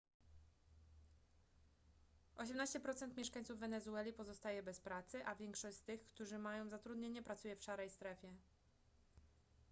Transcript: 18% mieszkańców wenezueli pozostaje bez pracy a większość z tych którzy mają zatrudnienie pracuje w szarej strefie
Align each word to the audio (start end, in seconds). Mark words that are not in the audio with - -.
18% 2.37 3.17
mieszkańców 3.17 3.59
wenezueli 3.59 4.13
pozostaje 4.13 4.63
bez 4.63 4.79
pracy 4.79 5.25
a 5.25 5.35
większość 5.35 5.77
z 5.77 5.83
tych 5.83 6.05
którzy 6.05 6.39
mają 6.39 6.69
zatrudnienie 6.69 7.23
pracuje 7.23 7.55
w 7.55 7.63
szarej 7.63 7.89
strefie 7.89 8.33